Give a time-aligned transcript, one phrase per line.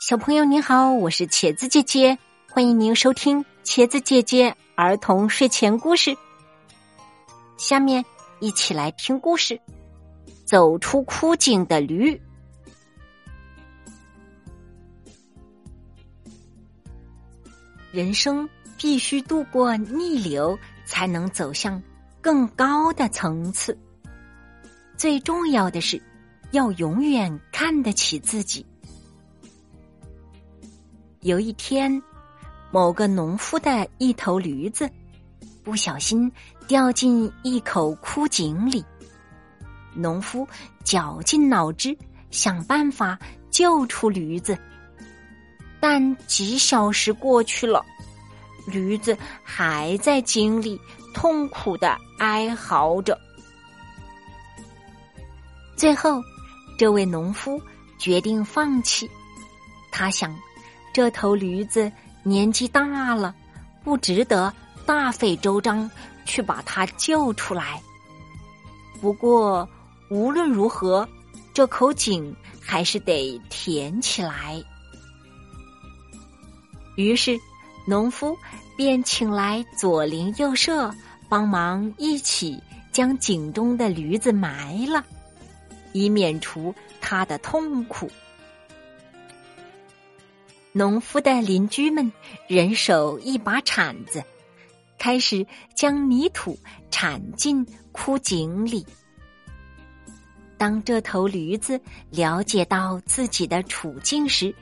[0.00, 2.16] 小朋友你好，我是茄子姐姐，
[2.50, 6.16] 欢迎您收听茄子姐姐儿童睡前故事。
[7.58, 8.02] 下面
[8.40, 9.60] 一起来听故事：
[10.46, 12.18] 走出枯井的驴。
[17.92, 18.48] 人生
[18.78, 21.80] 必须度过逆流，才能走向
[22.22, 23.78] 更高的层次。
[24.96, 26.02] 最重要的是，
[26.52, 28.64] 要永远看得起自己。
[31.22, 32.02] 有一天，
[32.70, 34.90] 某个农夫的一头驴子
[35.62, 36.32] 不小心
[36.66, 38.82] 掉进一口枯井里。
[39.94, 40.48] 农夫
[40.82, 41.94] 绞尽脑汁
[42.30, 43.18] 想办法
[43.50, 44.58] 救出驴子，
[45.78, 47.84] 但几小时过去了，
[48.66, 49.14] 驴子
[49.44, 50.80] 还在井里
[51.12, 53.18] 痛苦的哀嚎着。
[55.76, 56.22] 最后，
[56.78, 57.60] 这位农夫
[57.98, 59.10] 决定放弃，
[59.92, 60.34] 他想。
[60.92, 61.90] 这头驴子
[62.22, 63.34] 年纪大了，
[63.84, 64.52] 不值得
[64.84, 65.90] 大费周章
[66.24, 67.80] 去把它救出来。
[69.00, 69.68] 不过
[70.10, 71.08] 无论如何，
[71.54, 74.62] 这口井还是得填起来。
[76.96, 77.38] 于是，
[77.86, 78.36] 农夫
[78.76, 80.92] 便请来左邻右舍
[81.28, 82.60] 帮忙一起
[82.92, 85.02] 将井中的驴子埋了，
[85.92, 88.10] 以免除他的痛苦。
[90.72, 92.12] 农夫的邻居们
[92.46, 94.22] 人手一把铲子，
[94.98, 96.56] 开始将泥土
[96.92, 98.86] 铲进枯井里。
[100.56, 104.54] 当这头驴子了解到自己的处境时，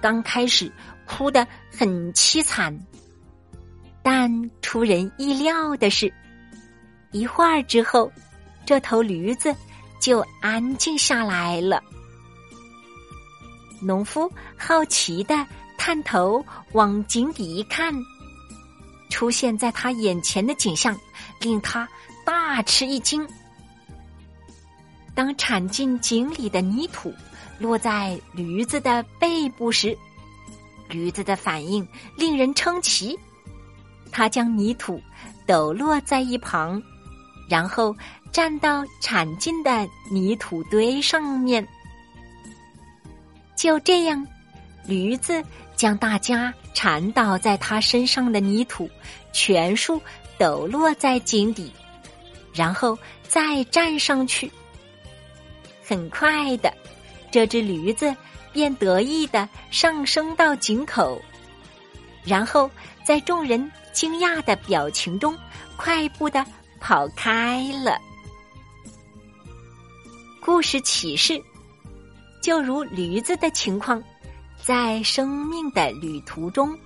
[0.00, 0.70] 刚开始
[1.04, 2.78] 哭得很凄惨，
[4.04, 6.12] 但出人意料的是，
[7.10, 8.12] 一会儿之后，
[8.64, 9.52] 这头驴子
[10.00, 11.82] 就安静下来了。
[13.80, 17.94] 农夫好奇的探头往井底一看，
[19.10, 20.98] 出现在他眼前的景象
[21.40, 21.88] 令他
[22.24, 23.26] 大吃一惊。
[25.14, 27.12] 当铲进井里的泥土
[27.58, 29.96] 落在驴子的背部时，
[30.88, 31.86] 驴子的反应
[32.16, 33.18] 令人称奇。
[34.10, 35.00] 他将泥土
[35.46, 36.82] 抖落在一旁，
[37.48, 37.94] 然后
[38.32, 41.66] 站到铲进的泥土堆上面。
[43.58, 44.24] 就这样，
[44.86, 45.42] 驴子
[45.74, 48.88] 将大家缠倒在他身上的泥土
[49.32, 50.00] 全数
[50.38, 51.72] 抖落在井底，
[52.54, 54.48] 然后再站上去。
[55.84, 56.72] 很快的，
[57.32, 58.14] 这只驴子
[58.52, 61.20] 便得意的上升到井口，
[62.22, 62.70] 然后
[63.02, 65.36] 在众人惊讶的表情中，
[65.76, 66.46] 快步的
[66.78, 67.98] 跑开了。
[70.40, 71.42] 故事启示。
[72.40, 74.02] 就如驴子的情况，
[74.62, 76.76] 在生命的旅途中，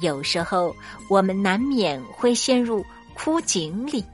[0.00, 0.74] 有时候
[1.08, 2.84] 我们难免会陷入
[3.14, 4.04] 枯井里，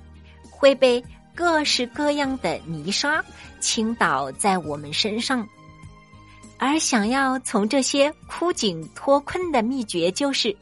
[0.50, 1.02] 会被
[1.34, 3.24] 各式各样的泥沙
[3.60, 5.46] 倾倒在我们身上。
[6.58, 10.54] 而想要从这些枯井脱困的秘诀，就是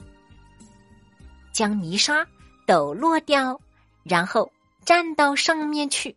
[1.53, 2.25] 将泥沙
[2.67, 3.61] 抖落掉，
[4.05, 4.49] 然后
[4.85, 6.15] 站到上面去。